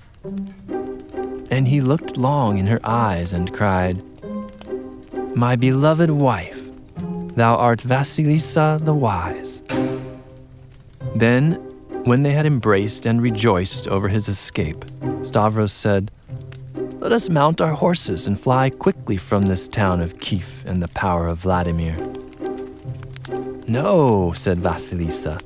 And 1.50 1.68
he 1.68 1.82
looked 1.82 2.18
long 2.18 2.58
in 2.58 2.68
her 2.68 2.80
eyes 2.84 3.34
and 3.34 3.54
cried, 3.54 4.02
My 5.36 5.56
beloved 5.56 6.10
wife, 6.10 6.62
thou 7.36 7.56
art 7.56 7.82
Vasilisa 7.82 8.84
the 8.84 8.94
Wise. 8.94 9.62
Then, 11.16 11.60
when 12.06 12.22
they 12.22 12.32
had 12.32 12.46
embraced 12.46 13.06
and 13.06 13.22
rejoiced 13.22 13.88
over 13.88 14.10
his 14.10 14.28
escape, 14.30 14.86
Stavros 15.22 15.72
said, 15.72 16.12
let 17.02 17.14
us 17.14 17.30
mount 17.30 17.62
our 17.62 17.74
horses 17.74 18.28
and 18.28 18.40
fly 18.40 18.70
quickly 18.70 19.18
from 19.18 19.48
this 19.48 19.68
town 19.68 20.02
of 20.02 20.20
Kiev 20.20 20.64
and 20.68 20.84
the 20.84 20.88
power 20.90 21.28
of 21.28 21.40
Vladimir. 21.40 21.96
No, 23.68 24.34
said 24.34 24.60
Vasilisa. 24.60 25.42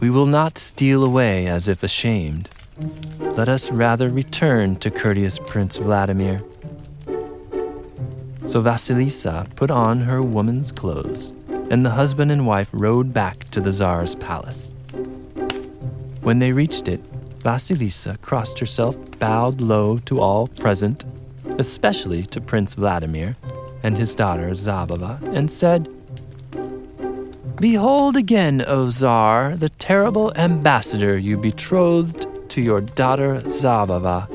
We 0.00 0.08
will 0.08 0.24
not 0.24 0.56
steal 0.56 1.04
away 1.04 1.46
as 1.46 1.68
if 1.68 1.82
ashamed. 1.82 2.48
Let 3.18 3.50
us 3.50 3.70
rather 3.70 4.08
return 4.08 4.76
to 4.76 4.90
courteous 4.90 5.38
Prince 5.38 5.76
Vladimir. 5.76 6.42
So 8.46 8.62
Vasilisa 8.62 9.54
put 9.56 9.70
on 9.70 10.00
her 10.00 10.22
woman's 10.22 10.72
clothes, 10.72 11.34
and 11.70 11.84
the 11.84 11.90
husband 11.90 12.32
and 12.32 12.46
wife 12.46 12.70
rode 12.72 13.12
back 13.12 13.44
to 13.50 13.60
the 13.60 13.72
Tsar's 13.72 14.14
palace. 14.14 14.72
When 16.24 16.38
they 16.38 16.52
reached 16.52 16.88
it, 16.88 17.02
Vasilisa 17.40 18.18
crossed 18.22 18.58
herself, 18.58 18.96
bowed 19.18 19.60
low 19.60 19.98
to 20.06 20.20
all 20.20 20.48
present, 20.48 21.04
especially 21.58 22.22
to 22.22 22.40
Prince 22.40 22.72
Vladimir 22.72 23.36
and 23.82 23.98
his 23.98 24.14
daughter 24.14 24.48
Zabava, 24.52 25.20
and 25.34 25.50
said, 25.50 25.86
Behold 27.56 28.16
again, 28.16 28.64
O 28.66 28.88
Tsar, 28.88 29.54
the 29.54 29.68
terrible 29.68 30.32
ambassador 30.34 31.18
you 31.18 31.36
betrothed 31.36 32.26
to 32.48 32.62
your 32.62 32.80
daughter 32.80 33.40
Zabava. 33.42 34.26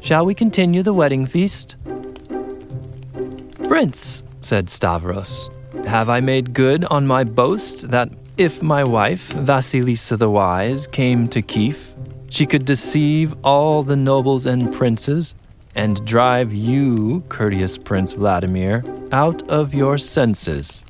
Shall 0.00 0.26
we 0.26 0.34
continue 0.34 0.82
the 0.82 0.92
wedding 0.92 1.26
feast? 1.26 1.76
Prince, 3.68 4.24
said 4.40 4.68
Stavros, 4.68 5.48
have 5.86 6.08
I 6.08 6.18
made 6.18 6.54
good 6.54 6.84
on 6.86 7.06
my 7.06 7.22
boast 7.22 7.92
that 7.92 8.10
if 8.36 8.62
my 8.62 8.82
wife, 8.82 9.32
Vasilisa 9.32 10.18
the 10.18 10.28
Wise, 10.28 10.86
came 10.88 11.28
to 11.28 11.40
Kiev, 11.40 11.94
she 12.30 12.46
could 12.46 12.64
deceive 12.64 13.34
all 13.44 13.84
the 13.84 13.96
nobles 13.96 14.44
and 14.44 14.72
princes 14.72 15.34
and 15.76 16.04
drive 16.04 16.52
you, 16.52 17.22
courteous 17.28 17.78
Prince 17.78 18.12
Vladimir, 18.12 18.82
out 19.12 19.48
of 19.48 19.72
your 19.72 19.98
senses. 19.98 20.84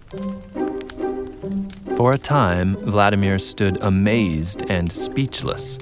For 1.97 2.13
a 2.13 2.19
time, 2.19 2.77
Vladimir 2.77 3.39
stood 3.39 3.79
amazed 3.83 4.65
and 4.71 4.91
speechless. 4.91 5.79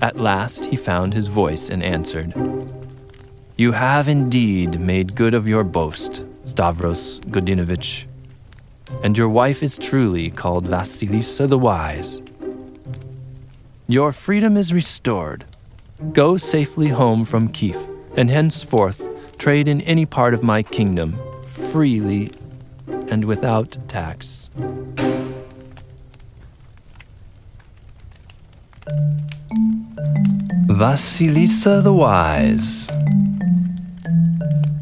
At 0.00 0.16
last, 0.16 0.64
he 0.64 0.76
found 0.76 1.12
his 1.12 1.28
voice 1.28 1.68
and 1.68 1.82
answered, 1.82 2.32
You 3.56 3.72
have 3.72 4.08
indeed 4.08 4.80
made 4.80 5.14
good 5.14 5.34
of 5.34 5.46
your 5.46 5.64
boast, 5.64 6.24
Stavros 6.46 7.20
Godinovich, 7.20 8.06
and 9.02 9.16
your 9.16 9.28
wife 9.28 9.62
is 9.62 9.78
truly 9.78 10.30
called 10.30 10.66
Vasilisa 10.66 11.48
the 11.48 11.58
Wise. 11.58 12.20
Your 13.88 14.12
freedom 14.12 14.56
is 14.56 14.72
restored. 14.72 15.44
Go 16.12 16.36
safely 16.36 16.88
home 16.88 17.24
from 17.24 17.48
Kiev, 17.48 17.76
and 18.16 18.30
henceforth 18.30 19.04
trade 19.38 19.68
in 19.68 19.80
any 19.82 20.06
part 20.06 20.34
of 20.34 20.42
my 20.42 20.62
kingdom, 20.62 21.18
freely 21.46 22.30
and 23.08 23.24
without 23.24 23.76
tax. 23.88 24.48
Vasilisa 30.68 31.82
the 31.82 31.92
Wise. 31.92 32.88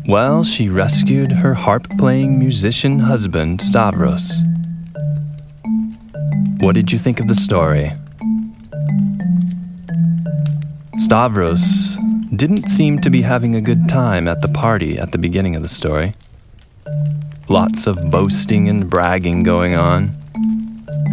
Well, 0.08 0.42
she 0.42 0.70
rescued 0.70 1.32
her 1.32 1.52
harp 1.52 1.86
playing 1.98 2.38
musician 2.38 3.00
husband, 3.00 3.60
Stavros. 3.60 4.38
What 6.60 6.74
did 6.74 6.90
you 6.90 6.98
think 6.98 7.20
of 7.20 7.28
the 7.28 7.34
story? 7.34 7.92
Stavros 10.96 11.98
didn't 12.34 12.68
seem 12.68 13.02
to 13.02 13.10
be 13.10 13.20
having 13.20 13.54
a 13.54 13.60
good 13.60 13.86
time 13.86 14.28
at 14.28 14.40
the 14.40 14.48
party 14.48 14.98
at 14.98 15.12
the 15.12 15.18
beginning 15.18 15.54
of 15.54 15.60
the 15.60 15.68
story. 15.68 16.14
Lots 17.50 17.86
of 17.86 18.10
boasting 18.10 18.66
and 18.66 18.88
bragging 18.88 19.42
going 19.42 19.74
on. 19.74 20.16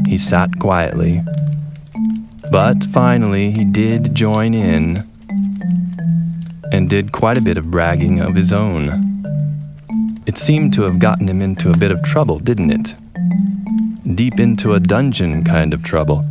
He 0.07 0.17
sat 0.17 0.57
quietly. 0.57 1.21
But 2.49 2.85
finally, 2.85 3.51
he 3.51 3.65
did 3.65 4.15
join 4.15 4.53
in 4.53 5.05
and 6.71 6.89
did 6.89 7.11
quite 7.11 7.37
a 7.37 7.41
bit 7.41 7.57
of 7.57 7.71
bragging 7.71 8.19
of 8.19 8.35
his 8.35 8.51
own. 8.51 9.13
It 10.25 10.37
seemed 10.37 10.73
to 10.73 10.83
have 10.83 10.99
gotten 10.99 11.27
him 11.29 11.41
into 11.41 11.69
a 11.69 11.77
bit 11.77 11.91
of 11.91 12.03
trouble, 12.03 12.39
didn't 12.39 12.71
it? 12.71 12.95
Deep 14.15 14.39
into 14.39 14.73
a 14.73 14.79
dungeon 14.79 15.43
kind 15.43 15.73
of 15.73 15.83
trouble. 15.83 16.25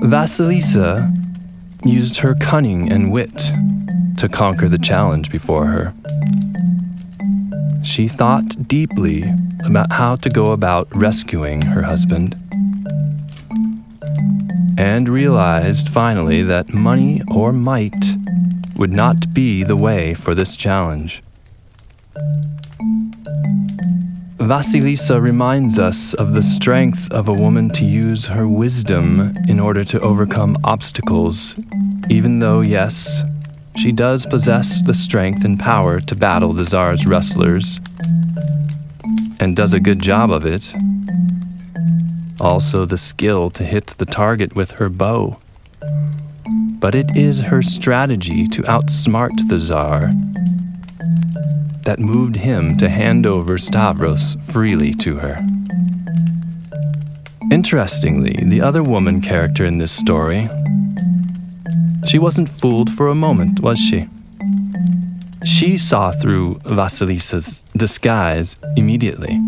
Vasilisa 0.00 1.14
used 1.84 2.16
her 2.18 2.34
cunning 2.34 2.90
and 2.90 3.12
wit 3.12 3.52
to 4.16 4.28
conquer 4.28 4.68
the 4.68 4.78
challenge 4.78 5.30
before 5.30 5.66
her. 5.66 5.94
She 7.82 8.08
thought 8.08 8.68
deeply 8.68 9.24
about 9.64 9.92
how 9.92 10.16
to 10.16 10.28
go 10.28 10.52
about 10.52 10.88
rescuing 10.94 11.62
her 11.62 11.82
husband 11.82 12.36
and 14.80 15.10
realized 15.10 15.90
finally 15.90 16.42
that 16.42 16.72
money 16.72 17.20
or 17.28 17.52
might 17.52 18.16
would 18.76 18.90
not 18.90 19.34
be 19.34 19.62
the 19.62 19.76
way 19.76 20.14
for 20.14 20.34
this 20.34 20.56
challenge. 20.56 21.22
Vasilisa 24.38 25.20
reminds 25.20 25.78
us 25.78 26.14
of 26.14 26.32
the 26.32 26.40
strength 26.40 27.12
of 27.12 27.28
a 27.28 27.32
woman 27.44 27.68
to 27.68 27.84
use 27.84 28.28
her 28.28 28.48
wisdom 28.48 29.36
in 29.46 29.60
order 29.60 29.84
to 29.84 30.00
overcome 30.00 30.56
obstacles, 30.64 31.54
even 32.08 32.38
though, 32.38 32.62
yes, 32.62 33.22
she 33.76 33.92
does 33.92 34.24
possess 34.24 34.80
the 34.80 34.94
strength 34.94 35.44
and 35.44 35.60
power 35.60 36.00
to 36.00 36.16
battle 36.16 36.54
the 36.54 36.64
Tsar's 36.64 37.06
wrestlers, 37.06 37.78
and 39.38 39.54
does 39.54 39.74
a 39.74 39.78
good 39.78 40.00
job 40.00 40.30
of 40.30 40.46
it. 40.46 40.72
Also, 42.40 42.86
the 42.86 42.96
skill 42.98 43.50
to 43.50 43.62
hit 43.64 43.88
the 43.98 44.06
target 44.06 44.56
with 44.56 44.72
her 44.72 44.88
bow. 44.88 45.38
but 46.80 46.94
it 46.94 47.14
is 47.14 47.40
her 47.40 47.60
strategy 47.60 48.46
to 48.48 48.62
outsmart 48.62 49.36
the 49.48 49.58
Tsar 49.58 50.12
that 51.84 51.98
moved 51.98 52.36
him 52.36 52.76
to 52.76 52.88
hand 52.88 53.26
over 53.26 53.58
Stavros 53.58 54.36
freely 54.46 54.92
to 54.94 55.16
her. 55.16 55.42
Interestingly, 57.52 58.32
the 58.44 58.60
other 58.62 58.82
woman 58.82 59.20
character 59.20 59.64
in 59.64 59.78
this 59.78 59.92
story, 59.92 60.48
she 62.06 62.18
wasn't 62.18 62.48
fooled 62.48 62.90
for 62.90 63.08
a 63.08 63.14
moment, 63.14 63.60
was 63.60 63.78
she? 63.78 64.08
She 65.44 65.76
saw 65.76 66.12
through 66.12 66.60
Vasilisa's 66.64 67.64
disguise 67.76 68.56
immediately. 68.76 69.38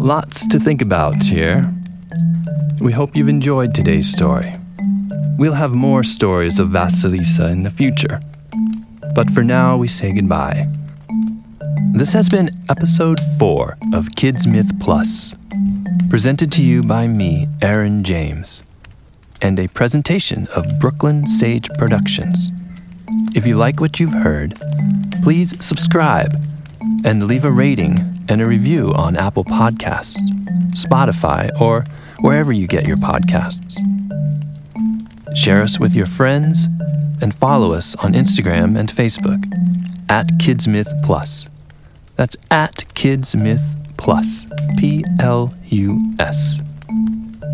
Lots 0.00 0.46
to 0.46 0.58
think 0.58 0.80
about 0.80 1.22
here. 1.24 1.60
We 2.80 2.90
hope 2.90 3.14
you've 3.14 3.28
enjoyed 3.28 3.74
today's 3.74 4.10
story. 4.10 4.54
We'll 5.36 5.52
have 5.52 5.74
more 5.74 6.02
stories 6.04 6.58
of 6.58 6.70
Vasilisa 6.70 7.50
in 7.52 7.64
the 7.64 7.70
future. 7.70 8.18
But 9.14 9.30
for 9.30 9.44
now, 9.44 9.76
we 9.76 9.88
say 9.88 10.14
goodbye. 10.14 10.68
This 11.92 12.14
has 12.14 12.30
been 12.30 12.48
episode 12.70 13.20
4 13.38 13.76
of 13.92 14.16
Kids 14.16 14.46
Myth 14.46 14.72
Plus, 14.80 15.34
presented 16.08 16.50
to 16.52 16.64
you 16.64 16.82
by 16.82 17.06
me, 17.06 17.46
Aaron 17.60 18.02
James, 18.02 18.62
and 19.42 19.60
a 19.60 19.68
presentation 19.68 20.48
of 20.56 20.78
Brooklyn 20.78 21.26
Sage 21.26 21.68
Productions. 21.76 22.52
If 23.34 23.46
you 23.46 23.58
like 23.58 23.82
what 23.82 24.00
you've 24.00 24.14
heard, 24.14 24.58
please 25.22 25.62
subscribe 25.62 26.42
and 27.04 27.26
leave 27.26 27.44
a 27.44 27.52
rating 27.52 28.09
and 28.30 28.40
a 28.40 28.46
review 28.46 28.92
on 28.94 29.16
Apple 29.16 29.44
Podcasts, 29.44 30.16
Spotify, 30.70 31.50
or 31.60 31.84
wherever 32.20 32.52
you 32.52 32.66
get 32.66 32.86
your 32.86 32.96
podcasts. 32.96 33.76
Share 35.36 35.60
us 35.60 35.78
with 35.78 35.94
your 35.94 36.06
friends 36.06 36.68
and 37.20 37.34
follow 37.34 37.72
us 37.72 37.94
on 37.96 38.14
Instagram 38.14 38.78
and 38.78 38.90
Facebook 38.90 39.44
at 40.08 40.28
KidsMyth 40.38 41.02
Plus. 41.04 41.48
That's 42.16 42.36
at 42.50 42.76
KidsMyth 42.94 43.76
Plus. 43.96 44.46
P 44.78 45.04
L 45.20 45.52
U 45.66 46.00
S. 46.18 46.62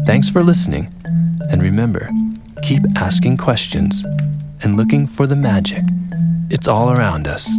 Thanks 0.04 0.28
for 0.28 0.44
listening, 0.44 0.94
and 1.50 1.60
remember, 1.60 2.08
keep 2.62 2.82
asking 2.94 3.38
questions 3.38 4.04
and 4.62 4.76
looking 4.76 5.08
for 5.08 5.26
the 5.26 5.34
magic. 5.34 5.82
It's 6.50 6.68
all 6.68 6.92
around 6.92 7.26
us. 7.26 7.50